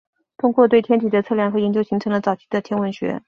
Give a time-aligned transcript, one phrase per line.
[0.35, 3.19] 通过对天体的测量和研究形成了早期的天文学。